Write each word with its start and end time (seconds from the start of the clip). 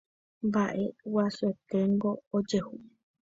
Mba'e 0.45 0.85
guasueténgo 1.11 2.11
ojehu 2.37 2.73